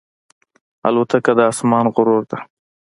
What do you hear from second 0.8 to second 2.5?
الوتکه د آسمان غرور ده.